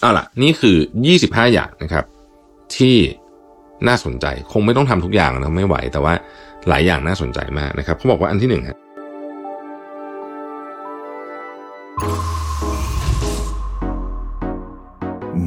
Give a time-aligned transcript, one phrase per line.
[0.00, 0.76] เอาล่ะ นี่คือ
[1.16, 2.04] 25 อย่างนะครับ
[2.76, 2.96] ที่
[3.88, 6.14] น่าสนใจคงไม่ต้องทำทุกอย่างนะไม่ไหว แต่ว่า
[6.68, 8.78] หลายอย่างน่าสนใจมากนะครับเขาบอกว่าอันที่หนึ่งฮะ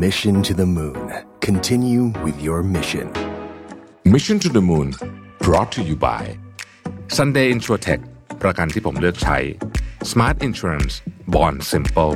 [0.03, 0.99] Mission to the Moon.
[1.47, 3.07] Continue with your mission.
[4.13, 4.87] Mission to the Moon
[5.45, 6.23] brought to you by
[7.17, 8.01] Sunday Insurtech
[8.41, 9.37] ประกันที่ผมเลือกใช้
[10.11, 10.93] Smart Insurance
[11.33, 12.15] Bond Simple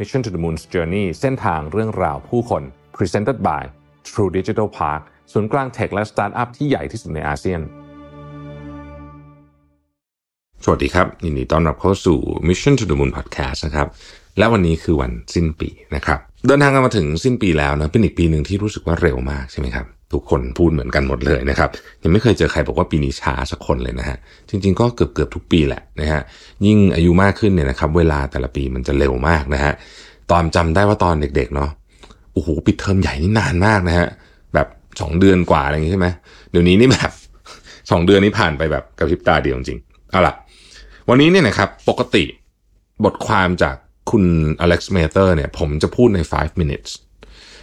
[0.00, 2.62] Mission to the Moon's Journey เส้นทางเรื่องราวผู้คน
[2.96, 3.62] Presented by
[4.08, 7.60] True Digital Park ศูนย์กลางเทคและสตาร์ทอัพที่ใหญ่ที่สุดในอาเซียน
[10.64, 13.88] สวัสดีครับยินดีต้อนรับเข้าสู่ Mission to the Moon Podcast นะครับ
[14.38, 21.70] และวันนี้คือวันสิ้นปีนะครับ เดินทางกันมาถึงสิ้นปีแล้วนะเป็นอีกปีหนึ่งที่รู้สึกว่าเร็วมากใช่ไหมครับ ทุกคนพูดเหมือนกันหมดเลยนะครับ
[22.02, 24.16] ยังไม่เคยเจอใครบอกว่าปีนี้ช้าสักคนเลยนะฮะ
[24.48, 26.22] จริง ๆ ก็เกือบเกือบทุกปีแหละนะฮะ
[26.66, 29.72] ยิ่งอายุมากขึ้นเนี่ยนะครับ เวลาแต่ละปีมันจะเร็วมากนะฮะ
[30.30, 31.70] ตอนจำได้ว่าตอนเด็กๆเนาะ
[32.32, 34.06] โอ้โห ปิดเทอมใหญ่นี่นานมากนะฮะ
[34.54, 34.66] แบบ
[35.00, 36.08] สองเดือนกว่าอะไรอย่างงี้ใช่ไหม
[36.50, 37.12] เดี๋ยวนี้นี่แบบ
[37.90, 39.78] สองเดือนนี้ผ่านไปแบบกระพริบตาเดียวจริง
[40.10, 40.34] เอาล่ะ
[41.08, 42.24] วันนี้เนี่ยนะครับ ปกติ
[43.04, 43.76] บทความจาก
[44.10, 44.24] คุณ
[44.60, 46.90] อเล็กซ์เมเตอร์เนี่ย ผมจะพูดใน 5 minutes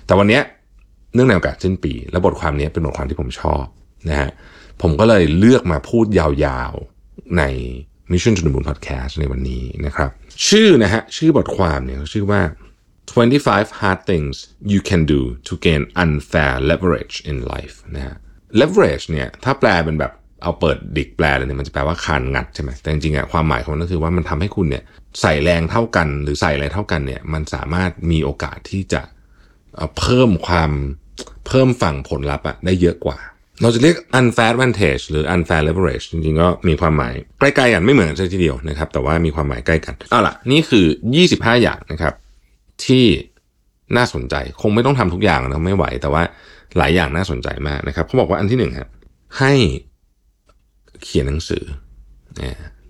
[0.05, 0.43] แต่วันเนี้ย
[1.13, 3.63] เนื่องในโอกาสสิ้นปี และบทความนี้เป็นบทความที่ผมชอบ
[4.09, 4.31] นะฮะ
[4.81, 7.43] ผมก็เลยเลือกมาพูดยาวๆ ใน
[8.11, 10.09] Mission to the Moon Podcast ในวันนี้นะครับ
[10.49, 12.41] ชื่อนะฮะ ชื่อบทความเนี่ยชื่อว่า
[13.11, 14.35] 25 hard things
[14.73, 18.15] you can do to gain unfair leverage in life นะฮะ
[18.59, 20.13] leverage เนี่ยถ้าแปลเป็นแบบ
[20.43, 24.83] เอาเปิดดิกแปลเลยเนี่ยมันจะแปลว่าคานงัดใช่ไหมแต่จริงๆอะความหมายของมันก็คือว่ามันทำให้คุณเนี่ย
[25.21, 29.01] ใส่แรงเท่ากันหรือใส่อะไรเท่ากันเนี่ยมันสามารถมีโอกาสที่จะ
[29.97, 30.71] เพิ่มความ
[31.47, 33.17] เพิ่มฝั่งผลลัพธ์อะได้เยอะกว่า
[33.61, 40.85] เราจะเรียก unfair advantage หรือ unfair leverage จริงๆ ก็มีความหมายใกล้ๆกันไม่เหมือนกันทีเดียวนะครับ แต่ว่ามีความหมายใกล้กันเอาล่ะ นี่คือ
[41.23, 42.13] 25 อย่างนะครับ
[42.85, 43.05] ที่
[43.97, 46.23] น่าสนใจคงไม่ต้องทำทุกอย่างนะไม่ไหว แต่ว่า
[46.77, 48.89] หลายอย่างน่าสนใจมากนะครับเขาบอกว่าอันที่หนึ่งครับ
[49.39, 49.53] ให้
[51.03, 51.63] เขียนหนังสือ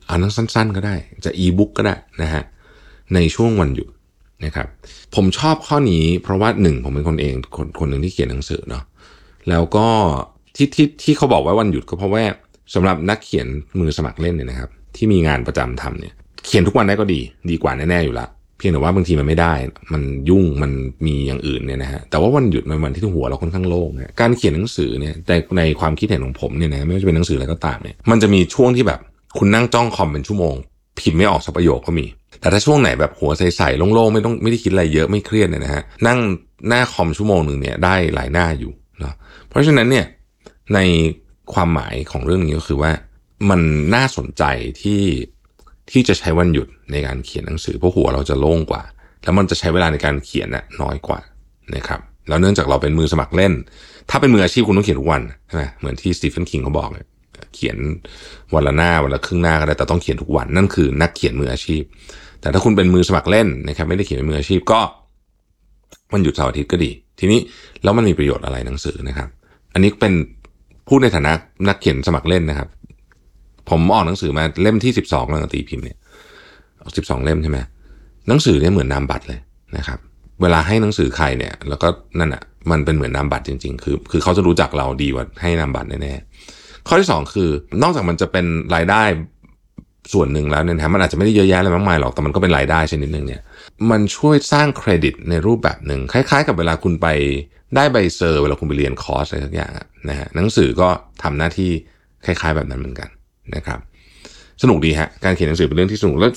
[0.05, 2.43] เอาหนังสั้นๆก็ได้ จะอีบุ๊กก็ได้นะฮะ
[3.13, 3.87] ในช่วงวันหยุด
[4.45, 4.67] นะครับ
[5.15, 8.83] ผมชอบข้อนี้เพราะว่าหนึ่งผมเป็นคนเองคนคนหนึ่งที่เขียนหนังสือเนาะ
[9.49, 9.87] แล้วก็
[10.55, 12.23] ที่ที่ที่เขาบอกว่าวันหยุดก็เพราะว่า
[12.73, 13.47] สำหรับนักเขียน
[13.79, 16.13] มือสมัครเล่นเนี่ยนะครับ ที่มีงานประจำทำเนี่ย
[16.45, 17.19] เขียนทุกวันได้ก็ดี
[17.49, 19.53] ดีกว่าแน่ๆอยู่ละเพียงแต่ว่าบางทีมันไม่ได้
[19.93, 20.71] มันยุ่งมัน
[21.05, 28.99] มีอย่างอื่นเนี่ยนะฮะแต่ว่าวันหยุดมันวันที่หัวเราค่อนข้างโล่งเนี่ยการเขียนหนังสือเนี่ยแต่ในความคิดเห็นของผมเนี่ยนะไม่ว่าจะเป็นหนังสืออะไรก็ตามเนี่ยมันจะมีช่วงที่แบบ
[29.37, 30.55] คุณนั่งจ้องคอมเป็นชั่วโมง
[30.99, 32.05] พิมพ์ไม่ออกสักประโยคก็มี
[32.41, 36.19] แต่ถ้าช่วงไหนแบบหัวใสๆโล่งๆไม่ต้องไม่ได้คิดอะไรเยอะไม่เครียดเนี่ยนะฮะนั่ง
[36.67, 39.13] หน้าคอมชั่วโมงหนึ่งเนี่ยได้หลายหน้าอยู่เนาะ
[39.49, 40.05] เพราะฉะนั้นเนี่ย
[40.73, 40.79] ใน
[41.53, 42.91] ความหมายของเรื่องนี้ก็คือว่า
[43.49, 43.61] มัน
[43.95, 44.43] น่าสนใจ
[44.81, 45.01] ที่
[45.91, 48.83] ที่จะใช้วันหยุดในการเขียนหนังสือเพราะหัวเราจะโล่งกว่า
[49.23, 51.19] แล้วมันจะใช้เวลาในการเขียนน่ะน้อยกว่า
[51.75, 53.53] นะครับแล้วเนื่องจากเราเป็นมือสมัครเล่น
[54.09, 57.05] ถ้าเป็นมืออาชีพคุณต้องเขียนทุกวันใช่ไหมเหมือนที่สตีเฟนคิงเขาบอกเลย
[57.55, 57.77] เขียน
[58.53, 61.83] วันละหน้าวันละครึ่งหน้าก็ได้แต่ต้องเขียนทุกวันนั่นคือนักเขียนมืออาชีพ
[62.41, 64.79] แต่ถ้าคุณเป็นมือสมัครเล่นนะครับไม่ได้เขียนเป็นมืออาชีพก็
[66.13, 67.39] วันหยุดเสาร์อาทิตย์ก็ดี ทีนี้
[67.83, 69.27] แล้วมันมีประโยชน์อะไรหนังสือนะครับ
[69.73, 70.13] อันนี้เป็น
[70.87, 71.31] พูดในฐานะ
[71.67, 72.67] นักเขียนสมัครเล่นนะครับ
[73.69, 75.97] ผมออกหนังสือมาเล่มที่สิบสองแล้วตีพิมพ์เนี่ย
[76.97, 77.57] สิบสองเล่มใช่ไหม
[78.27, 79.39] หนังสือเนี่ยเหมือนนามบัตรเลย
[79.77, 79.99] นะครับ
[80.41, 81.87] เวลาให้หนังสือใครเนี่ย แล้วก็
[82.19, 87.49] นั่นอะมันเป็นเหมือนนามบัตรจริง ๆ คือ คือเขาจะรู้จักเราดีกว่าให้นามบัตรแน่ๆข้อที่สองคือ
[87.83, 88.45] นอกจากมันจะเป็น
[88.75, 89.03] รายได้
[90.13, 93.41] ส่วนหนึ่งแล้วเนี่ยนะมันอาจจะไม่ได้เยอะแยะอะไรมากมายหรอกแต่มันก็เป็นรายได้ชนิดหนึ่งเนี่ย
[93.91, 97.07] มันช่วยสร้างเครดิตในรูปแบบหนึ่งคล้าย ๆ กับเวลาคุณไป
[97.75, 99.71] ได้ใบเซอร์เวลาคุณไปเรียนคอร์สอะไรสักอย่าง
[100.09, 100.89] นะฮะหนังสือก็
[101.23, 101.71] ทำหน้าที่
[102.25, 103.09] คล้ายๆแบบนั้นเหมือนกัน
[103.55, 103.79] นะครับ
[104.61, 106.29] สนุกดีฮะการเขียนหนังสือเป็นเรื่องที่สนุกและ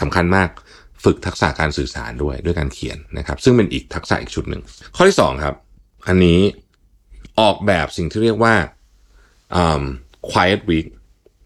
[0.00, 0.48] สำคัญมาก
[1.04, 4.62] ฝึกทักษะการสื่อสารด้วยด้วยการเขียนนะครับ ซึ่งเป็นอีกทักษะอีกชุดหนึ่ง
[4.96, 5.54] ข้อที่สองครับ
[6.08, 6.40] อันนี้
[7.40, 8.54] ออกแบบสิ่งที่เรียกว่า
[10.30, 10.86] quiet week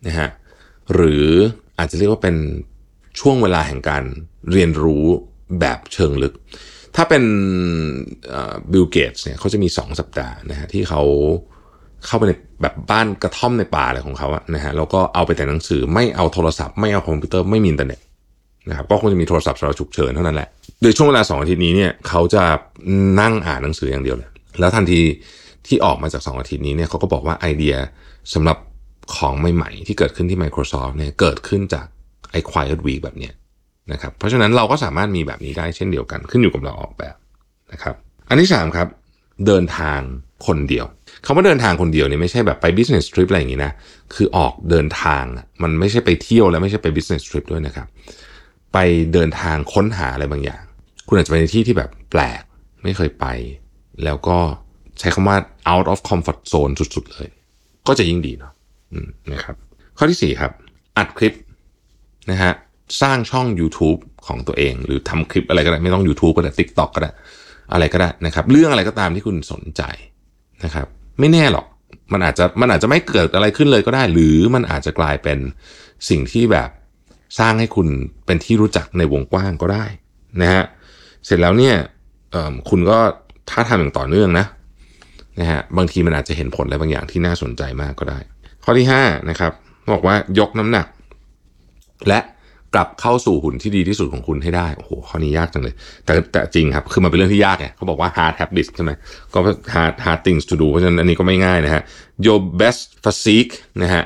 [0.07, 0.29] นะฮะ
[0.95, 1.27] หรือ
[1.79, 2.37] อาจจะเรียกว่าเป็น
[3.21, 4.05] ช่วงเวลาแห่งการ
[4.53, 5.05] เรียนรู้
[5.61, 6.35] แบบเชิงลึก
[6.97, 7.25] ถ้าเป็น
[8.73, 11.03] บิลเกตส์เนี่ยเขาจะมี 2 สัปดาห์นะฮะที่เขา
[12.07, 12.33] เข้าไปใน
[12.63, 18.01] แบบบ้านกระท่อมในป่าอะไรของเขาอะนะฮะแล้วก็เอาไปแต่หนังสือไม่เอาโทรศัพท์ไม่เอาคอมพิวเตอร์ไม่มีอินเทอร์เน็ต
[18.69, 20.49] นะครับก็คงจะมีโทรศัพท์สำหรับฉุกเฉินเท่านั้นแหละ
[20.83, 22.43] โดยช่วงเวลาสองอาทิตย์นี้เนี่ยเขาจะ
[23.21, 24.29] นั่งอ่านหนังสืออย่างเดียวเลย
[24.61, 25.01] แล้วทันที
[25.67, 27.75] ที่ออกมาจากสองอาทิตย์นี้เนี่ยเขาก็บอกว่าไอเดีย
[28.35, 28.57] สำหรับ
[29.17, 31.87] ของใหม่ๆ ที่เกิดขึ้นที่ Microsoft เนี่ยเกิดขึ้นจาก
[32.31, 33.33] ไอ้ Quiet Week แบบเนี้ย
[33.93, 37.17] นะครับเพราะฉะนั้นเราก็สามารถมีแบบนี้ได้เช่นเดียวกันขึ้นอยู่กับเราออกแบบ
[37.73, 37.95] นะครับ
[38.29, 38.89] อันที่สามครับ
[39.47, 40.01] เดินทาง
[40.47, 40.87] คนเดียว
[41.25, 43.73] คาว่าเดินทางคนเดียวเนี่ยไม่ใช่แบบไป business trip อะไรอย่างนี้นะ
[44.15, 45.25] คือออกเดินทาง
[45.63, 47.87] มันไม่ใช่ไปเที่ยวแล้วไม่ใช่ไป business trip ด้วยนะครับ
[48.73, 48.79] ไป
[49.13, 50.63] เดินทางค้นหาอะไรบางอย่าง
[51.09, 52.43] คุณอาจจะไปในที่ที่แบบแปลก
[52.83, 53.27] ไม่เคยไป
[54.05, 54.39] แล้วก็
[54.99, 55.37] ใช้คำว่า
[55.73, 57.29] out of comfort zone สุด ๆ เลย
[57.87, 58.53] ก็จะยิ่งดีเนาะ
[59.33, 59.57] นะครับ
[59.99, 60.53] ข้อที่ 4 ครับ
[60.97, 61.35] อัดคลิป
[62.31, 62.53] นะฮะ
[63.03, 67.11] สร้างช่อง YouTube ของตัวเอง หรือทำคลิปอะไรก็ได้ ไม่ต้อง YouTube ก็ได้ TikTok ก็ได้
[67.73, 69.83] อะไรก็ได้นะครับ เรื่องอะไรก็ตามที่คุณสนใจ
[70.65, 70.87] นะครับ
[71.21, 71.67] ไม่แน่หรอก
[72.13, 75.39] มันอาจจะมันอาจจะไม่เกิดอะไรขึ้นเลยก็ได้ หรือมันอาจจะกลายเป็น
[76.09, 76.71] สิ่งที่แบบ
[77.39, 77.89] สร้างให้คุณ
[78.27, 79.85] เป็นที่รู้จักในวงกว้างก็ได้
[80.41, 80.65] นะฮะ
[81.25, 81.75] เสร็จแล้วเนี่ย
[82.71, 82.99] คุณก็
[83.51, 84.47] ถ้าทำอย่างต่อเนื่องนะ
[85.41, 88.19] นะฮะบางทีมันอาจจะเห็นผลอะไรบางอย่างที่น่าสนใจมากก็ได้
[88.71, 89.53] ข้อที่5นะครับ
[89.95, 90.87] บอกว่ายกน้ำหนัก
[92.09, 92.21] และ
[92.75, 95.75] กลับเข้าสู่หุ่นที่ดีที่สุดของคุณให้ได้โอ้โหข้อนี้ยากจังเลย
[96.05, 98.93] แต่แต่จริงครับ คือมันเป็นเรื่องที่ยากไงเขาบอกว่า hard habits ใช่ไหม
[99.35, 99.39] ก็
[99.75, 101.83] hard hard things to do เพราะฉะนั้นอันนี้ก็ไม่ง่ายนะฮะ
[102.27, 104.05] your best physique นะฮะ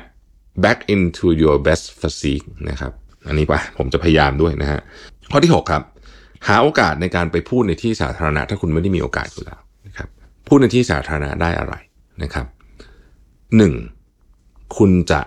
[0.64, 2.92] back into your best physique นะครับ
[3.28, 4.80] อันนี้ปะผมจะพยายามด้วยนะฮะ
[5.30, 5.82] ข้อที่ 6 ครับ
[6.46, 10.08] หาโอกาสในการไปพูดในที่สาธารณะ ถ้าคุณไม่ได้มีโอกาสอยู่แล้วนะครับ
[10.48, 11.74] พูดในที่สาธารณะได้อะไร
[12.22, 12.46] นะครับ
[13.58, 13.74] หนึ่ง
[14.78, 15.20] คุณจะ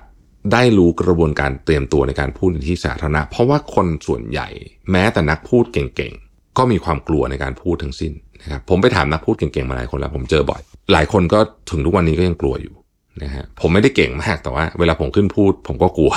[0.53, 4.47] ได้รู้กระบวนการเตรียมตัวในการพูดในที่สาธารณะ เพราะว่าคนส่วนใหญ่
[4.91, 10.61] แม้แต่นักพูดเก่งๆ ก็มีความกลัวในการพูดทั้งสิ้นนะครับผมไปถามนักพูดเก่งๆมาหลายคนแล้วผมเจอบ่อย
[10.93, 11.39] หลายคนก็
[11.69, 12.75] ถึงทุกวันนี้ก็ยังกลัวอยู่
[13.23, 16.13] นะฮะผมไม่ได้เก่งมากแต่ว่า เวลาผมขึ้นพูด ผมก็กลัว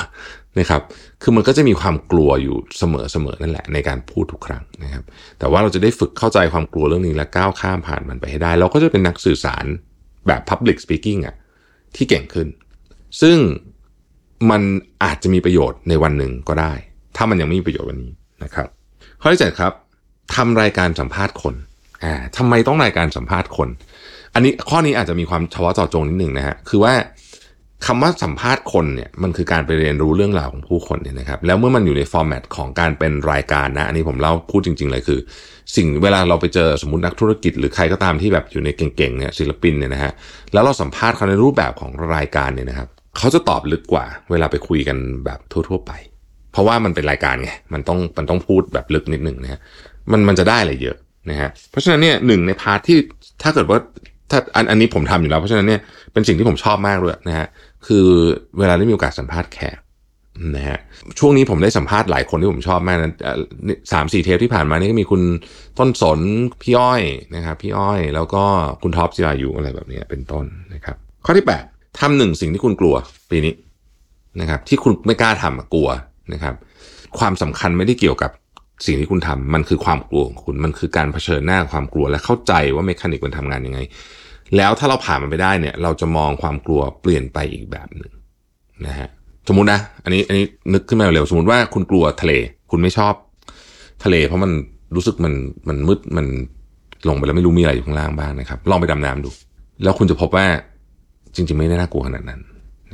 [0.58, 0.82] นะครับ
[1.22, 5.04] คือมันก็จะมีความกลัวอยู่เสมอๆนั่นแหละในการพูดทุกครั้งนะครับ
[5.38, 9.64] แต่ว่าเราจะได้ฝึกเข้าใจความกลัวเรื่องนี้และก้าวข้ามผ่านมันไปให้ได้ เราก็จะเป็นนักสื่อสาร
[10.26, 11.34] แบบ Public Speaking อะ
[11.96, 12.48] ที่เก่งขึ้น
[13.22, 13.38] ซึ่ง
[14.50, 14.62] มัน
[15.04, 16.72] อาจจะมีประโยชน์ในวันหนึ่งก็ได้
[17.16, 18.12] ถ้ามันยังไม่มีประโยชน์วันนี้
[18.44, 18.66] นะครับ
[19.20, 19.72] ข้อที่เจ็ดครับ
[20.34, 21.54] ทำรายการสัมภาษณ์คน
[22.04, 23.68] อ่าทำไมต้องรายการสัมภาษณ์คน
[24.34, 26.94] อันนี้ข้อนี้อาจจะมีความเฉพาะเจาะจงนิดหนึ่งนะฮะคือว่า
[27.86, 35.18] คำว่าสัมภาษณ์คนเนี่ยมันคือการไปเรียนรู้เรื่องราวของผู้คนเนี่ยนะครับแล้วเมื่อมันอยู่ในฟอร์แมตของการเป็นรายการนะอันนี้ผมเล่าพูดจริง ๆ เลยคือ
[35.76, 40.12] สิ่งเวลาเราไปเจอสมมตินักธุรกิจ หรือใครก็ตามที่แบบอยู่ในเก่งๆเนี่ยศิลปินเนี่ยนะฮะ
[40.52, 45.92] แล้วเราสัมภาษณ์เขาในรูปแบบของรายการเนี่ยนะครับ เขาจะตอบลึกกว่า เวลาไปคุยกันแบบทั่ว ๆ ไป
[46.52, 49.60] เพราะว่ามันเป็นรายการไงมันต้องมันต้องพูดแบบลึกนิดหนึ่งนะฮะ
[50.12, 50.96] มันมันจะได้อะไรเยอะ
[51.30, 52.96] นะฮะเพราะฉะนั้นเนี่ยหนึ่งใน part ที่
[53.42, 53.78] ถ้าเกิดว่า
[54.30, 55.80] ถ้าอันอันนี้ผมทำอยู่แล้วเพราะฉะนั้นเนี่ย
[56.12, 57.46] เป็นสิ่งที่ผมชอบมากด้วยนะฮะ
[57.86, 58.06] คือ
[58.58, 59.78] เวลาได้มีโอกาสสัมภาษณ์แขก
[60.56, 60.78] นะฮะ
[61.18, 63.12] ช่วงนี้ผมได้สัมภาษณ์หลายคนที่ผมชอบมากนะ
[63.92, 65.22] สามสี่เทปที่ผ่านมานี่ก็มีคุณ
[65.78, 66.20] ต้นสน
[66.62, 67.02] พี่อ้อย
[67.34, 68.44] นะครับพี่อ้อย แล้วก็
[68.82, 70.44] คุณท็อปจิรายุอะไรแบบนี้เป็นต้น
[70.74, 72.94] นะครับ ข้อที่ 8 ทำหนึ่งสิ่งที่คุณกลัว
[73.30, 73.54] ปีนี้
[74.40, 75.88] นะครับ ที่คุณไม่กล้าทำกลัว
[76.32, 76.54] นะครับ
[77.18, 78.30] ความสำคัญไม่ได้เกี่ยวกับ
[78.86, 83.78] สิ่งที่คุณทำมันคือความกลัวของคุณมันคือการเผชิญหน้าความกลัวและเข้าใจว่าเมคานิกมันทำงานยังไง
[84.56, 88.12] แล้วถ้าเราผ่านมันไปได้เนี่ย เราจะมองความกลัวเปลี่ยนไปอีกแบบหนึ่ง
[88.86, 89.08] นะฮะ
[89.48, 92.32] สมมตินะอันนี้อันนี้นึกขึ้นมาเร็วสมมติว่าคุณกลัวทะเล
[92.70, 93.14] คุณไม่ชอบ
[94.04, 94.52] ทะเล เพราะมัน
[94.96, 95.34] รู้สึกมัน
[95.68, 96.26] มันมืดมัน
[97.08, 99.30] ลงไปแล้วไม่รู้มีอะไรอยู่ข้างล่างบ้างนะครับ ลองไปดำน้ำดู
[99.82, 100.46] แล้วคุณจะพบว่า
[101.38, 102.40] จริง ๆ ไม่ได้น่ากลัวขนาดนั้น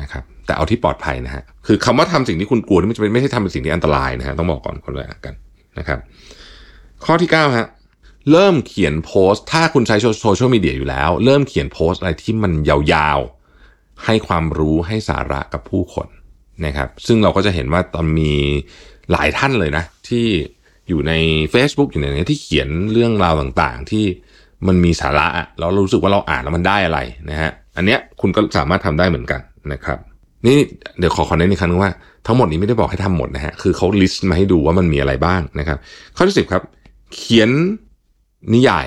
[0.02, 5.34] นะครับแต่เอาที่ปลอดภัยนะฮะคือคำว่าทำสิ่งที่คุณกลัวนี่มันจะไม่ใช่ทำเป็นสิ่งที่อันตรายนะฮะต้องบอกก่อนคนแรกกัน
[5.78, 5.98] นะครับ
[7.04, 7.68] ข้อที่9ฮะ
[8.32, 16.08] เริ่มเขียนโพสต์ ถ้าคุณใช้โซเชียลมีเดียอยู่แล้ว เริ่มเขียนโพสต์อะไรที่มันยาวๆ ให้ความรู้ให้สาระกับผู้คน
[16.66, 18.32] นะครับ ซึ่งเราก็จะเห็นว่าตอนมี
[19.12, 20.26] หลายท่านเลยนะ ที่
[20.88, 21.12] อยู่ใน
[21.54, 24.04] Facebook อยู่ในนี้ที่เขียนเรื่องราวต่างๆ ที่
[24.66, 25.26] มันมีสาระ
[25.58, 26.98] แล้วรู้สึกว่าเราอ่านแล้วมันได้อะไร
[27.30, 29.40] นะฮะ อันเนี้ยคุณก็สามารถทำได้เหมือนกัน
[29.72, 29.98] นะครับ
[30.46, 30.56] นี่
[30.98, 31.92] เดี๋ยวขอขอเน้นอีกครั้งนึงว่า
[32.26, 35.78] ทั้งหมดนี้ไม่ได้บอกให้ทำหมดนะฮะคือเขา list มาให้ดูว่ามันมีอะไรบ้างนะครับ
[36.16, 36.62] ข้อที่สิบครับ
[37.14, 37.50] เขียน
[38.54, 38.86] นิยาย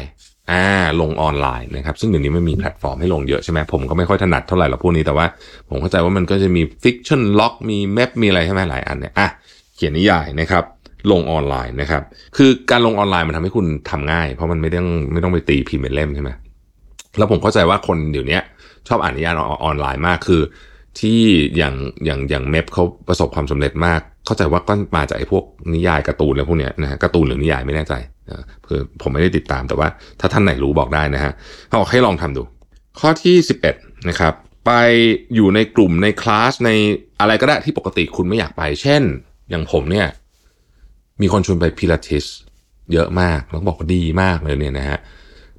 [0.51, 0.65] อ่า
[1.01, 5.25] ลงออนไลน์นะครับ ซึ่งเดี๋ยวนี้มันมีแพลตฟอร์มให้ลงเยอะใช่ไหมผมก็ไม่ค่อยถนัดเท่าไหร่หรอกพวกนี้แต่ว่า
[5.70, 9.27] ผมเข้าใจว่ามันก็จะมี Fictionlog มี Meb มีอะไรใช่ไหมหลายอันเนี่ยอะ
[9.75, 10.63] เขียนนิยายนะครับ
[11.12, 12.03] ลงออนไลน์นะครับ
[12.38, 16.29] คือการลงออนไลน์มันทำให้คุณทำง่าย เพราะมันไม่ต้องไม่ต้องไปตีพิมพ์เป็นเล่มใช่ไหม
[17.17, 18.39] แล้วผมเข้าใจว่าคนเดี๋ยวนี้
[18.88, 20.41] ชอบอ่านนิยายออนไลน์มากคือ
[21.00, 21.22] ที่
[21.58, 21.75] อย่าง
[22.06, 27.94] อย่างอย่างเมฟเขาประสบความสำเร็จมาก เข้าใจว่าก็มาจากไอ้พวกนิยายการ์ตูนอะไรพวกเนี้ยนะฮะการ์ตูนหรือนิยายไม่แน่ใจ
[28.67, 29.88] คือผมไม่ได้ติดตามแต่ว่า
[30.20, 31.34] ถ้าท่านไหนรู้บอกได้นะฮะ
[31.67, 32.44] เขาบอกให้ลองทำดู
[33.00, 33.36] ข้อที่
[33.72, 34.34] 11 นะครับ
[34.65, 34.72] ไป
[35.36, 36.72] อยู่ในกลุ่มในคลาสใน
[37.20, 39.01] อะไรก็ได้ที่ปกติคุณไม่อยากไป เช่น
[39.50, 40.08] อย่างผมเนี่ย
[41.22, 42.25] มีคนชวนไปพิลาทิส
[42.94, 45.00] เยอะมากแล้วบอกว่าดีมากเลยเนี่ยนะฮะ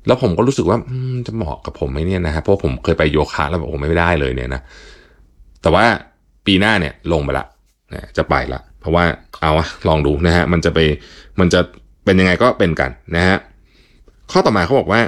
[0.08, 0.78] แล้วผมก็รู้สึกว่า
[1.26, 4.62] จะเหมาะกับผมไหมเนี่ยนะฮะเพราะผมเคยไปโยคะแล้วบอกผมไม่ได้เลยเนี่ยนะ
[5.62, 5.84] แต่ว่า
[6.46, 7.46] ปีหน้าเนี่ยลงไปละ
[7.94, 9.04] นะจะไปละเพราะว่า
[9.40, 9.52] เอา
[9.88, 10.78] ลองดูนะฮะมันจะไป
[11.40, 11.60] มันจะ
[12.04, 13.38] เป็นยังไงก็เป็นกันนะฮะ
[14.30, 15.00] ข้อต่อมาเขาบอกว่า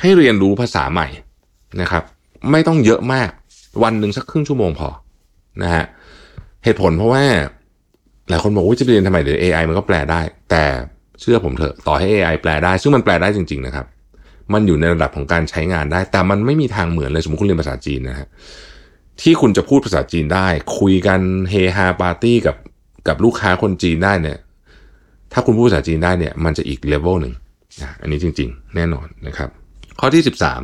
[0.00, 1.08] ให้เรียนรู้ภาษาใหม่
[1.80, 2.02] นะครับ
[2.50, 3.30] ไม่ต้องเยอะมาก
[3.82, 4.88] วันหนึ่งสักครึ่งชั่วโมงพอ
[5.62, 5.84] นะฮะ
[6.64, 7.24] เหตุผลเพราะว่า
[8.28, 10.64] หลายคนบอกว่าจะไปเรียนทำไมเดี๋ยว AI มันก็แปลได้ แต่
[11.20, 13.86] เชื่อผมเถอะต่อให้ AI แปลได้ ซึ่งมันแปลได้จริง ๆ นะครับ
[14.52, 18.28] มันอยู่ในระดับของการใช้งานได้ แต่มันไม่มีทางเหมือนเลยสมมติคุณเรียนภาษาจีนนะฮะ
[19.20, 20.46] ที่คุณจะพูดภาษาจีนได้
[20.78, 22.56] คุยกันเฮฮาปาร์ตี้กับ
[23.08, 24.38] กับลูกค้าคนจีนได้เนี่ย
[25.32, 27.34] ถ้าคุณพูดภาษาจีนได้เนี่ย มันจะอีกเลเวลหนึ่ง
[27.80, 29.48] นะอันนี้จริง ๆ แน่นอนนะครับ
[30.00, 30.62] ข้อที่สิบสาม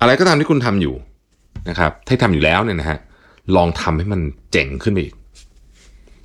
[0.00, 0.94] อะไรก็ตามที่คุณทำอยู่
[1.68, 2.98] นะครับที่ทำอยู่แล้วเนี่ยนะฮะ
[3.56, 4.20] ลองทำให้มัน
[4.52, 5.14] เจ๋งขึ้นไปอีก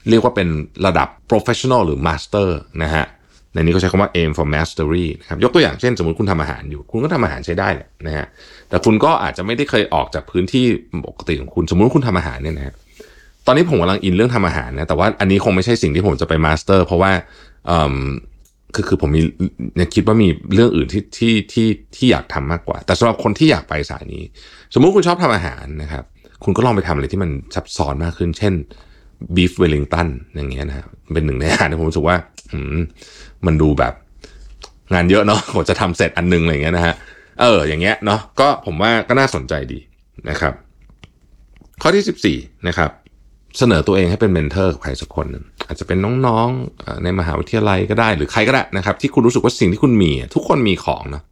[0.10, 0.48] เรียกว่าเป็น
[0.86, 2.50] ระดับ professional หรือ master
[2.84, 3.06] นะฮะ
[3.56, 8.28] ในนี้เขาใช้คำว่า aim for mastery นะครับยกตัวอย่างเช่นสมมติคุณทำอาหารอยู่ คุณก็ทำอาหารใช้ได้แหละนะฮะ
[8.70, 10.66] แต่คุณก็อาจจะไม่ได้เคยออกจากพื้นที่
[11.08, 12.74] ปกติของคุณสมมติคุณทำอาหารเนี่ยนะฮะ
[13.48, 17.12] ตอนนี้ผมกำลังอินเรื่องทำอาหารนะแต่ว่าอันนี้คงไม่ใช่สิ่งที่ผมจะไปมาสเตอร์ เพราะว่า
[18.76, 19.22] คือคือผมมี
[19.96, 24.24] คิดว่ามีเรื่องอื่นที่ที่ที่ที่อยากทำมากกว่า แต่สำหรับคนที่อยากไปสายนี้
[24.74, 26.04] สมมุติคุณชอบทำอาหารนะครับ
[26.44, 28.54] คุณก็ลองไปทำอะไรที่มันซับซ้อนมากขึ้น เช่น
[29.36, 30.78] beef Wellington อย่างเงี้ยนะ
[31.14, 32.18] เป็นหนึ่งในอาหารที่ผมรู้สึกว่า
[33.48, 33.94] มันดูแบบ
[34.94, 36.96] งานเยอะเนาะผมจะทำเสร็จอันนึงอะไรเงี้ยนะฮะ
[37.42, 39.80] เอออย่างเงี้ยเนาะก็ผมว่าก็น่าสนใจดี
[40.30, 40.54] นะครับ
[41.82, 42.90] ข้อที่ 14 นะครับ
[43.58, 51.24] เสนอตัวเองให้เป็น mentor กับใครสักคนนึงอาจจะเป็นน้องๆในมหาวิทยาลัยก็ได้หรือใครก็ได้นะครับ ที่คุณรู้สึกว่าสิ่งที่คุณมี ทุกคนมีของเนาะ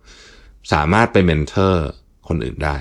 [0.74, 1.86] สามารถไปเมนเทอร์
[2.28, 2.76] คนอื่นได้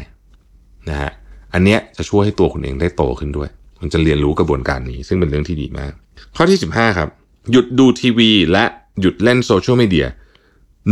[0.89, 1.11] นะฮะ
[1.55, 3.49] อันเนี้ยจะช่วยให้ตัวคุณเองได้โตขึ้นด้วย
[3.79, 5.93] คุณจะเรียนรู้กระบวนการนี้ ซึ่งเป็นเรื่องที่ดีมาก
[6.37, 7.09] ข้อที่ 15 ครับ
[7.51, 8.65] หยุดดูทีวีและ
[9.01, 10.07] หยุดเล่นโซเชียลมีเดีย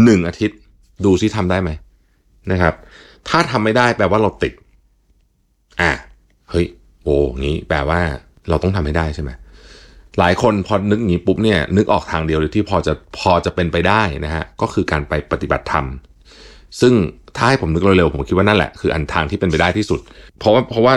[0.05, 0.59] หนึ่งอาทิตย์
[1.05, 1.71] ดูซิทำได้ไหม
[2.53, 2.75] นะครับ
[3.29, 4.53] ถ้าทำไม่ได้แปลว่าเราติด
[5.81, 5.93] อะ
[6.51, 6.67] เฮ้ย
[7.03, 8.01] โอ้งี้แปลว่า
[8.49, 9.31] เราต้องทำให้ได้ใช่ไหม
[10.19, 15.87] หลายคนพอนึกอย่างนี้ปุ๊บเนี่ยนึกออกทางเดียวเลยที่พอจะพอจะเป็นไปได้นะฮะก็คือการไปปฏิบัติธรรม
[16.81, 16.95] ซึ่ง
[17.37, 20.01] ถ้าให้ผมนึกเร็วๆผมคิดว่านั่นแหละคืออันทางที่เป็นไปได้ที่สุด
[20.39, 20.95] เพราะว่าเพราะว่า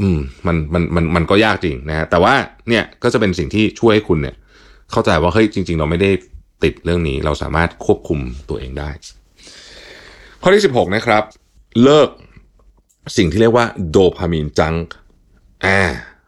[0.00, 2.34] อืมมันมันมันมันก็ยากจริงนะฮะแต่ว่า
[2.68, 4.34] เนี่ยก็จะเป็นสิ่งที่ช่วยให้คุณเนี่ย
[4.92, 6.10] เข้าใจว่าเฮ้ยจริง ๆ เราไม่ได้
[6.64, 8.90] ติดเรื่องนี้เราสามารถควบคุมตัวเองได้
[10.42, 11.22] ข้อที่ 16 นะครับ
[11.82, 12.08] เลิก
[13.16, 14.74] สิ่งที่เรียกว่าโดพามีนจัง
[15.66, 15.80] อ่า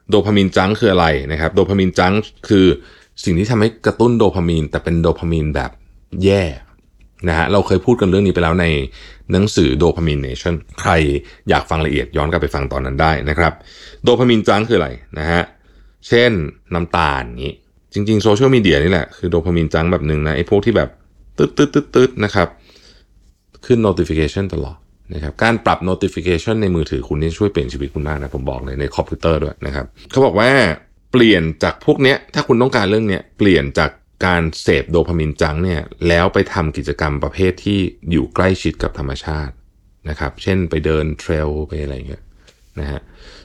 [0.08, 2.12] โดพามีนจังคืออะไรนะครับ โดพามีนจัง
[2.48, 2.66] คือ
[3.24, 5.70] สิ่งที่ทำให้กระตุ้นโดพามีน แต่เป็นโดพามีนแบบ
[6.24, 6.42] แย่
[7.28, 8.66] นะฮะเราเคยพูดกันเรื่องนี้ไปแล้วใน
[9.32, 10.90] หนังสือโดพามีนเนชั่นใคร
[11.48, 13.52] อยากฟังละเอียดย้อนกลับไปฟังตอนนั้นได้นะครับ
[14.02, 15.42] โดพามีนจังคืออะไรนะฮะ
[16.08, 16.32] เช่น
[16.74, 17.52] น้ำตาลนี้
[17.92, 20.90] จริงๆโซเชียลมีเดียนี่แหละ คือโดพามีนจังแบบหนึ่งนะไอ้พวกที่แบบ
[21.38, 22.48] ตึ๊ดตึ๊ดตึ๊ดตึ๊ดนะครับ
[23.66, 24.76] ขึ้น notification ตลอด
[25.14, 30.50] นะครับการปรับ notification ในมือถือคุณนี่ช่วยเปลี่ยนชีวิตคุณมากนะ ผมบอกเลยในคอมพิวเตอร์ด้วยนะครับเขาบอกว่า
[31.12, 33.90] เปลี่ยนจากพวกเนี้ยถ้าคุณต้องการเรื่องเนี้ยเปลี่ยนจาก
[34.26, 37.78] การเสพโดพามีนจังเนี่ยแล้วไปทำกิจกรรมประเภทที่
[38.10, 39.52] อยู่ใกล้ชิดกับธรรมชาติ
[40.08, 42.22] นะครับ เช่นไปเดินเทรลไปอะไรเงี้ย
[42.80, 43.00] นะฮะ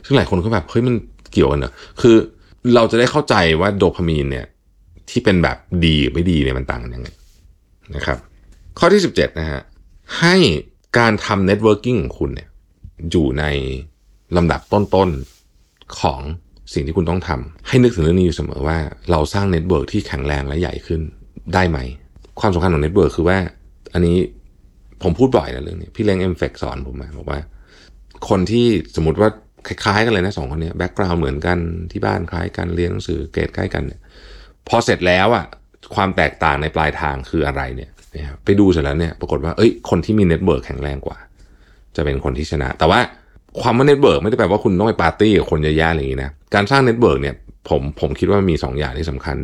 [0.06, 0.96] ซึ่งหลายคนก็แบบเฮ้ยมัน
[1.32, 1.72] เกี่ยวกันเหรอ
[2.02, 2.18] คือ
[2.76, 4.46] เราจะได้เข้าใจว่าโดพามีนเนี่ย
[5.10, 7.10] ที่เป็นแบบดีไม่ดีเนี่ยมันต่างกันยังไง
[7.96, 8.18] นะครับ
[8.80, 9.62] ข้อที่ 17 นะฮะ
[10.20, 10.36] ให้
[10.98, 12.50] การทำ networking ของคุณเนี่ย
[13.12, 13.44] อยู่ใน
[14.38, 16.20] ลำดับต้นๆของ
[16.74, 18.78] สิ่งที่คุณต้องทำให้นึกถึงเรื่องนี้อยู่เสมอว่า
[19.12, 21.02] เราสร้าง network ที่แข็งแรงและใหญ่ขึ้น
[21.54, 21.80] ได้ไหม
[22.40, 23.38] ความสำคัญของ network คือว่า
[23.94, 24.18] อันนี้
[25.02, 27.40] ผมพูดบ่อยนะเรื่องนี้ พี่เล้ง MFEC สอนผมมาบอกว่า
[28.30, 28.66] คนที่
[28.96, 29.30] สมมติว่า
[29.68, 31.58] คล้ายๆกันเลยนะสองคนนี้ background เหมือนกัน
[31.92, 34.00] ที่บ้านคล้ายกันเรียนหนังสือเกรดใกล้กันเนี่ย
[34.68, 35.46] พอเสร็จแล้วอะ
[35.96, 37.90] ความแตกต่างในปลายทางคืออะไรเนี่ย
[38.46, 41.18] ไปดูเสร็จแล้วเนี่ยปรากฏว่าเอ้ยคนที่มี network แข็งแรงกว่า
[41.96, 43.00] จะเป็นคนที่ชนะ แต่ว่า
[43.62, 47.36] คำว่า network ไม่ได้แปลว่าคุณต้องไปปาร์ตี้กับคนเยอะแยะอะไรอย่างนี้นะการสร้าง network เนี่ย
[47.70, 49.38] ผมผมคิดว่ามี2อย่างที่สำคัญ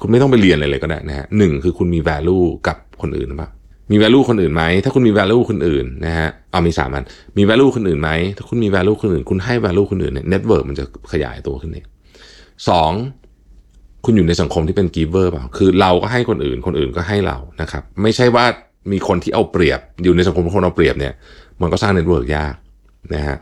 [0.00, 3.50] คุณไม่ต้องไปเรียนอะไรเลยก็ได้นะฮะหนึ่งคือคุณมี value กับคนอื่นหรือเปล่า
[3.90, 7.04] มี value คนอื่นไหม ถ้าคุณมี value คนอื่นนะฮะ เอามีสามอัน
[7.36, 11.86] มี value คนอื่นไหม ถ้าคุณมี value คนอื่น คุณให้ value คนอื่นเนี่ย network มันจะขยายตัวขึ้นเนี่ย
[12.68, 12.92] สอง
[14.04, 18.44] คุณอยู่ในสังคมที่เป็น giver เปล่า คือเราก็ให้คนอื่น คนอื่นก็ให้เรา นะครับ ไม่ใช่ว่า
[18.92, 21.14] มีคนที่เอาเปรียบ อยู่ในสังคมคนเอาเปรียบเนี่ย
[21.60, 22.54] มันก็สร้าง network ยาก
[23.14, 23.36] นะฮะ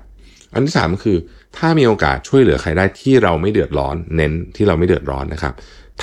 [0.52, 1.16] อันที่สามก็คือ
[1.56, 5.54] ถ้ามีโอกาสช่วยเหลือใครได้ที่เราไม่เดือดร้อน เน้นที่เราไม่เดือดร้อนนะครับ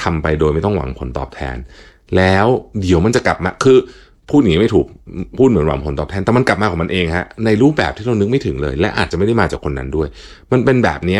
[0.02, 1.58] ทำไปโดยไม่ต้องหวังผลตอบแทน
[2.18, 2.48] แล้ว
[2.80, 3.78] เดี๋ยวมันจะกลับมา คือ
[4.30, 4.88] พูดหนีไม่ถูก
[5.38, 10.08] พูดเหมือนหวังผลตอบแทนแต่มันกลับมาของมันเองฮะในรูปแบบที่เรานึกไม่ถึงเลย และอาจจะไม่ได้มาจากคนนั้นด้วย
[10.52, 11.20] มันเป็นแบบนี้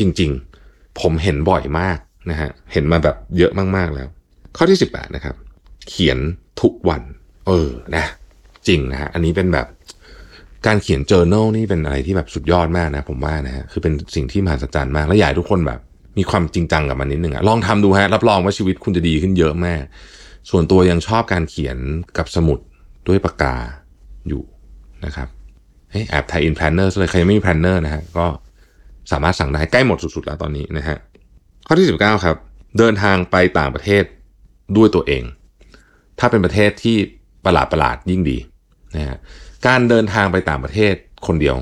[0.00, 0.30] จริง
[0.64, 1.98] ๆ ผมเห็นบ่อยมาก
[2.30, 4.08] นะฮะเห็นมาแบบเยอะมากๆแล้ว
[4.56, 5.34] ข้อที่ 18 นะครับ
[5.88, 6.18] เขียน
[6.60, 7.02] ทุกวัน
[7.46, 8.06] เออนะ
[8.68, 9.66] จริงนะฮะอันนี้เป็นแบบ
[10.66, 15.80] การเขียน journal นี่เป็นอะไรที่แบบสุดยอดมากนะ ผมว่านะฮะคือเป็นสิ่งที่มหัศจรรย์มาก และอยากให้ทุกคนแบบ
[16.18, 19.82] มีความจริงจังกับมันนิดหนึ่งอะลองทำดูฮะรับรองว่าชีวิตคุณจะดีขึ้นเยอะมาก
[20.50, 21.78] ส่วนตัวยังชอบการเขียน
[22.18, 22.58] กับสมุด
[23.08, 23.56] ด้วยปากกา
[24.28, 24.42] อยู่
[25.04, 25.28] นะครับ
[25.90, 28.26] เฮ้แอบ tie-in planner เลยใครยังไม่มี planner นะฮะก็
[29.12, 30.96] สามารถสั่งได้ใกล้หมดสุดๆแล้วตอนนี้นะฮะ
[31.66, 32.36] ข้อที่ 19 ครับ
[32.78, 34.04] เดินทางไปต่างประเทศ
[34.76, 35.22] ด้วยตัวเอง
[36.18, 36.96] ถ้าเป็นประเทศที่
[37.44, 38.38] ประหลาดประหลาดยิ่งดี
[38.96, 39.18] นะฮะ
[39.66, 40.94] การเดินทางไปต่างประเทศ
[41.26, 41.56] คนเดียว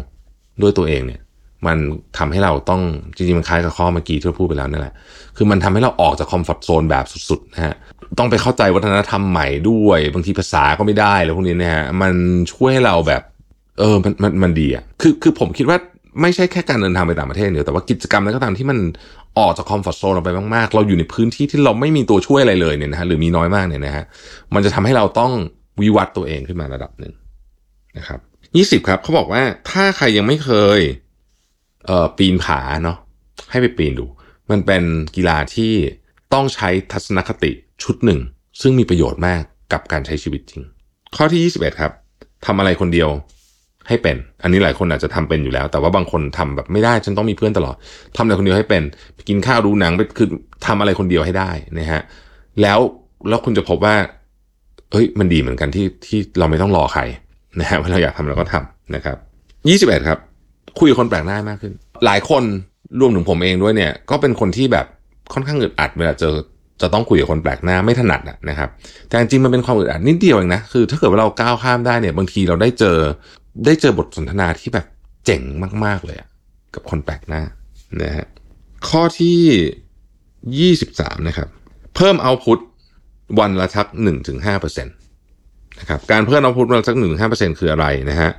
[0.62, 1.21] ด้วยตัวเองเนี่ย
[1.68, 1.78] มัน
[2.18, 2.82] ทำให้เราต้อง
[3.16, 4.94] จริงๆมันคล้ายกับข้อเมื่อกี้ที่เราพูดไปแล้วนั่นแหละ
[5.37, 7.75] คือมันทำให้เราออกจากคอมฟอร์ทโซนแบบสุดๆนะฮะ
[8.18, 12.12] ต้องไปเข้าใจวัฒนธรรมใหม่ด้วย บางทีภาษาก็ไม่ได้แล้วพวกนี้นะฮะมัน
[12.52, 13.23] ช่วยให้เราแบบ
[13.78, 15.78] เออมันมันมันดีอะคือคือผมคิดว่า
[16.23, 18.78] ไม่ใช่แค่การเดินทางไปต่างประเทศเดียวแต่ว่ากิจกรรมอะไรก็ตามที่มัน
[19.38, 24.04] ออกจากคอมฟอร์ทโซนเราไปมากๆ เราอยู่ในพื้นที่ที่เราไม่มีตัวช่วยอะไรเลยเนี่ยนะฮะหรือมีน้อยมากเนี่ยนะฮะ
[24.54, 25.32] มันจะทำให้เราต้อง
[25.80, 27.14] วิวัฒน์ตัวเองขึ้นมาระดับหนึ่ง
[27.99, 28.20] นะครับ
[28.56, 30.80] ยี่สิบครับเขาบอกว่าถ้าใครยังไม่เคย
[31.87, 32.97] เอ่อปีนผาเนาะ
[33.50, 34.07] ให้ไปปีนดู
[34.50, 34.83] มันเป็น
[35.16, 35.73] กีฬาที่
[36.35, 37.52] ต้องใช้ทัศนคติ
[37.83, 38.21] ชุดหนึ่ง
[38.61, 40.62] ซึ่งมีประโยชน์มากกับการใช้ชีวิตจริง
[41.16, 41.93] ข้อที่ 21 ครับ
[42.47, 43.09] ทำอะไรคนเดียว
[43.88, 47.76] ให้เป็น อันนี้หลายคนอาจจะทำเป็นอยู่แล้ว แต่ว่าบางคนทำแบบไม่ได้ ฉันต้องมีเพื่อนตลอด
[48.16, 48.83] ทำอะไรคนเดียวให้เป็น
[49.14, 50.28] ไปกินข้าวดูหนังไปคือ
[50.66, 52.02] ทำอะไรคนเดียวให้ได้นะฮะ
[52.62, 52.78] แล้ว
[53.28, 53.95] แล้วคุณจะพบว่า
[54.93, 57.02] เฮ้ย มันดีเหมือนกันที่ที่เราไม่ต้องรอใคร
[57.61, 59.16] นะฮะเวลาอยากทำเราก็ทำนะครับ
[60.03, 60.18] 21 ครับ
[60.79, 61.72] คุยกับคนแปลกหน้ามากขึ้น
[62.05, 62.44] หลายคน
[63.00, 64.87] รวมถึงผมเองด้วยเนี่ย ก็เป็นคนที่แบบ
[65.33, 66.35] ค่อนข้างอึดอัดเวลาเจอ
[66.83, 68.68] จะต้องคุยกับคนแปลกหน้าไม่ถนัดนะครับ
[69.09, 72.98] แต่จริงๆมันเป็นความอึดอัดนิดเดียวเองนะคือ ถ้าเกิดว่าเราก้าวข้ามได้เนี่ย บางทีเราได้เจอ
[73.66, 74.87] ได้เจอบทสนทนาที่แบบ
[75.26, 75.42] เจ๋ง
[75.85, 76.16] มากๆเลย
[76.74, 77.42] กับคนแปลกหน้า
[78.02, 78.26] นะฮะ
[78.88, 81.48] ข้อที่ 23 นะครับ
[81.96, 82.59] เพิ่มเอาพุท
[83.38, 83.88] วันละทัก
[84.37, 86.96] 1-5%นะครับการเพิ่มเอาพุทวันละทัก
[87.29, 88.31] 1-5%คืออะไรนะฮะ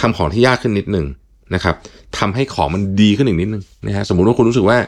[0.00, 1.06] ทำของที่ยากขึ้นนิดหนึ่ง
[1.54, 1.74] นะครับ
[2.18, 4.78] ทำให้ของมันดีขึ้นอีกนิดนึงนะฮะสมมุติว่าคุณรู้สึกว่า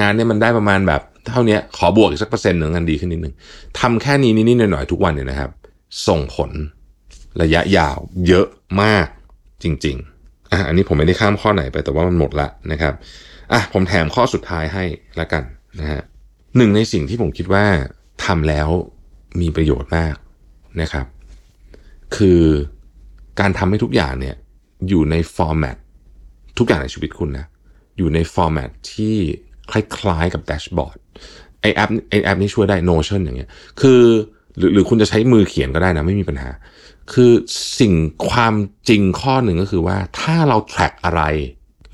[0.00, 3.34] งานเนี่ยมันได้ประมาณแบบเท่านี้ขอบวกอีกสักเปอร์เซ็นต์หนึ่งงานดีขึ้นนิดนึง
[3.80, 5.50] ทำแค่นี้นิดๆหน่อยๆทุกวันเนี่ยนะครับ
[6.08, 6.50] ส่งผล
[7.42, 8.46] ระยะยาวเยอะ
[8.82, 9.06] มาก
[9.62, 12.94] จริงๆอะอันนี้ผมไม่ได้ข้ามข้อไหนไปแต่ว่ามันหมดละนะครับ
[13.52, 14.84] อะผมแถมข้อสุดท้ายให้
[15.20, 15.42] ละกัน
[15.80, 16.02] นะฮะ
[16.56, 17.64] หนึ่งในสิ่งที่ผมคิดว่า
[18.24, 18.68] ทำแล้ว
[19.40, 20.14] มีประโยชน์มาก
[20.80, 21.06] นะครับ
[22.16, 22.42] คือ
[23.40, 24.34] การทำให้ทุกอย่างเนี่ย
[24.88, 25.76] อยู่ใน format
[26.58, 27.46] ทุกอย่างในชีวิตคุณนะ
[27.98, 29.16] อยู่ใน format ที่
[29.70, 30.96] คล้ายๆกับ dashboard
[31.60, 34.00] ไอแอปไอแอปนี้ช่วยได้ Notion อย่างเงี้ย คือ
[34.58, 36.50] หรือหรือคุณจะใช้มือเขียนก็ได้นะไม่มีปัญหา
[37.12, 37.32] คือ
[37.80, 37.94] สิ่ง
[38.28, 38.54] ความ
[38.88, 41.22] จริงข้อหนึ่งก็คือว่าถ้าเรา track อะไร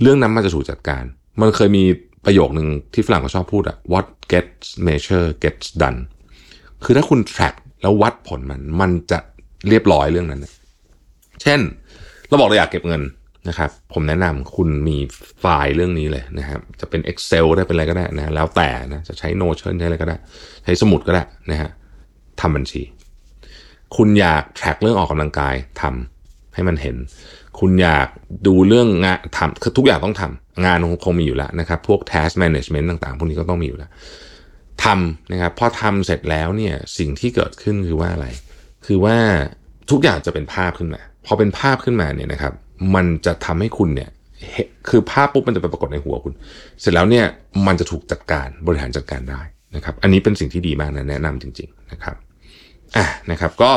[0.00, 1.02] เรื่องนั้นมันจะถูกจัดการ
[1.40, 1.84] มันเคยมี
[2.24, 5.98] ประโยคหนึ่งที่ฝรั่งเขาชอบพูดอะ what gets measure gets done
[6.84, 9.18] คือถ้าคุณ track แล้ววัดผลมัน มันจะ
[9.68, 10.46] เรียบร้อยเรื่องนั้น
[11.42, 11.60] เช่น
[12.30, 13.02] เราบอกเราอยากเก็บเงิน
[13.48, 14.96] นะครับ ผมแนะนำคุณมี
[15.40, 20.16] ไฟล์เรื่องนี้เลยนะครับจะเป็น Excel ได้เป็นอะไรก็ได้นะแล้วแต่นะจะใช้ Notion ใช้อะไรก็ได้
[20.64, 21.70] ใช้สมุดก็ได้นะฮะ
[22.40, 22.82] ทำบัญชี
[23.96, 26.96] คุณอยาก track เรื่องออกกำลังกายทำให้มันเห็น
[27.60, 28.08] คุณอยาก
[28.46, 33.90] ดูเรื่องงานทำคือทุกอย่างต้องทำงานคงมีอยู่แล้วนะครับ พวก task management ต่างๆ พวกนี้ก็ต้องมีอยู่แล้ว
[34.84, 38.26] ทำนะครับพอทำเสร็จแล้วเนี่ยสิ่งที่เกิดขึ้นคือว่าอะไร
[38.86, 39.16] คือว่า
[39.90, 42.52] ทุกอย่างจะเป็นภาพขึ้นมา พอเป็นภาพขึ้นมาเนี่ยนะครับ
[42.94, 44.10] มันจะทำให้คุณเนี่ย
[44.88, 46.32] คือภาพปุ๊บมันจะไปปรากฏในหัวคุณ
[46.80, 47.24] เสร็จแล้วเนี่ย
[47.66, 49.40] มันจะถูกจัดการบริหารจัดการได้
[49.76, 52.16] นะครับ อันนี้เป็นสิ่งที่ดีมากนะแนะนำจริง ๆนะครับ
[52.96, 53.72] อะนะครับก็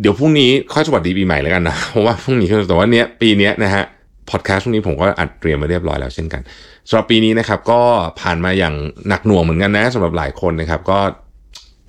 [0.00, 3.84] เดี๋ยวพรุ่งนี้ค่อยสวัสดีปีใหม่แล้วกันนะเพราะว่าพรุ่งนี้แต่ว่าเนี้ยปีเนี้ยนะฮะ
[4.30, 6.42] พอดแคสต์พรุ่งนี้ผมก็อัดเตรียมมาเรียบร้อยแล้วเช่นกัน
[6.88, 7.80] สำหรับปีนี้นะครับก็
[8.20, 8.74] ผ่านมาอย่าง
[9.08, 10.98] หนักหน่วงเหมือนกันนะสำหรับหลายคนนะครับ ก็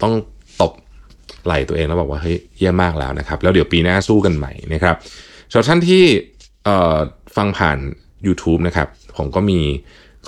[0.01, 0.13] ต้อง
[0.61, 0.73] ตบ
[1.45, 4.95] ไหล่ตัวเองแล้วบอกว่าเฮ้ยเยี่ยมมากแล้วนะครับ แล้วเดี๋ยวปีหน้าสู้กันใหม่นะครับ
[5.51, 6.03] สำหรับท่านที่
[7.35, 7.77] ฟังผ่าน
[8.27, 9.59] YouTube นะครับ ผมก็มี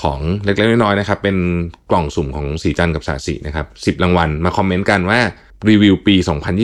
[0.01, 1.38] ของเล็กๆน้อยๆนะครับ เป็น
[1.89, 5.19] กล่องสุ่มของสีจันกับสาสีนะครับสิบรางวัลมาคอมเมนต์กันว่า
[5.69, 6.15] รีวิวปี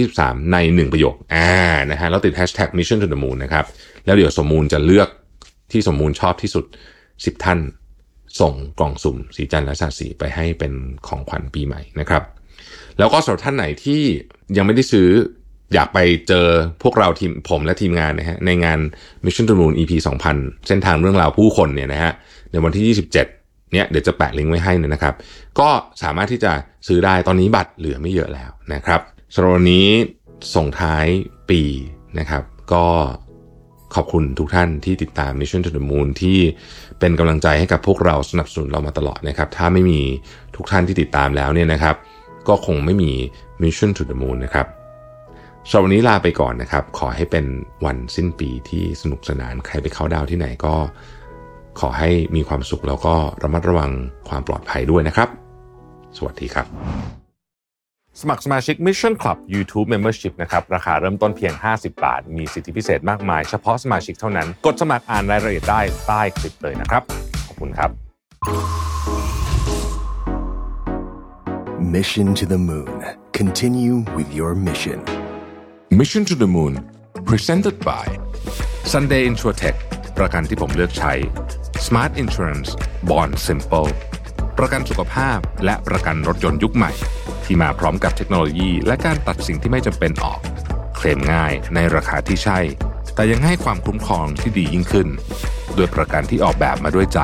[0.01, 1.49] 2023 ใน 1 ประโยคอ่า
[1.91, 3.65] นะฮะแล้วติด hashtag mission to the moon นะครับ
[4.05, 5.09] แล้วเดี๋ยวสมมูลจะเลือก
[5.71, 6.65] ที่สมมูลชอบที่สุด
[7.03, 7.59] 10 ท่าน
[8.39, 10.73] ส่งกล่องสุ่มสีจันทร์และสาสีไปให้เป็น
[11.07, 12.23] ของขวัญปีใหม่นะครับ
[12.99, 14.01] แล้วก็สำหรับท่านไหนที่
[14.58, 15.10] ยังไม่ได้ซื้อ
[15.73, 16.47] อยากไปเจอ
[16.84, 18.79] พวกเราทีมผมและทีมงานนะฮะในงาน
[19.25, 19.91] Mission to Moon EP
[20.29, 22.12] 2000 เส้นทางเรื่องราวผู้คนเนี่ยนะฮะ
[22.51, 25.13] ในวันที่ 27 เนี่ยเดี๋ยวจะแปะลิงก์ไว้ให้นะครับ
[25.60, 25.69] ก็
[26.03, 26.51] สามารถที่จะ
[26.88, 29.01] ซื้อได้ตอนนี้บัตรเหลือไม่เยอะแล้วนะครับ
[29.34, 29.88] สำหรับวันนี้
[30.56, 31.06] ส่งท้าย
[31.49, 31.62] ปี
[32.19, 32.86] นะครับ ก็
[33.95, 36.38] ขอบคุณทุกท่านที่ติดตาม Mission to the Moon ที่
[36.99, 40.01] เป็นกำลังใจให้กับพวกเราสนับสนุนเรามาตลอดนะครับ ถ้าไม่มี
[40.56, 41.95] ทุกท่านที่ติดตามแล้วเนี่ยนะครับ
[42.47, 43.12] ก็คงไม่มี
[43.62, 44.67] Mission to the Moon นะครับ
[45.69, 47.45] สำหรับวันนี้ลาไปก่อนนะครับ ขอให้เป็น
[47.86, 50.75] วันสิ้นปีที่สนุกสนานใครไปเข้าดาวที่ไหนก็
[51.79, 53.91] ขอให้มีความสุขแล้วก็ระมัดระวัง
[54.29, 55.29] ความปลอดภัยด้วยนะครับ
[56.17, 56.65] สวัสดีครับ
[58.21, 67.03] สมัครสมาชิก Mission Club YouTube Membership นะครับ ราคาเริ่มต้นเพียง 50 บาท มีสิทธิพิเศษมากมาย เฉพาะสมาชิกเท่านั้น กดสมัครอ่านรายละเอียดได้ใต้คลิปเลยนะครับ
[67.47, 67.89] ขอบคุณครับ
[71.97, 72.91] Mission to the Moon.
[73.34, 74.99] Continue with your mission.
[75.91, 76.73] Mission to the Moon
[77.29, 78.06] Presented by
[78.93, 79.77] Sunday Insurtech
[80.17, 81.13] ประกันที่ผมเลือกใช้
[81.86, 82.69] Smart Insurance
[83.10, 83.89] Bond Simple
[84.60, 86.91] ประกันสุขภาพและประกันรถยนต์ยุคใหม่
[87.43, 90.39] ที่มาพร้อมกับเทคโนโลยี และการตัดสิ่งที่ไม่จำเป็นออก
[90.95, 92.60] เคลมง่ายในราคาที่ใช่
[93.15, 95.08] แต่ยังให้ความคุ้มครองที่ดียิ่งขึ้น
[95.77, 97.19] ด้วยประกันที่ออกแบบมาด้วยใจ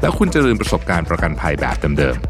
[0.00, 2.29] แล้วคุณจะลืมประสบการณ์ประกันภัยแบบเดิมๆ